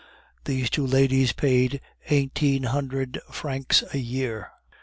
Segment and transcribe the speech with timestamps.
[0.45, 4.49] These two ladies paid eighteen hundred francs a year.